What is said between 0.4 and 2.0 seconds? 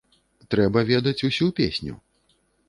Трэба ведаць усю песню.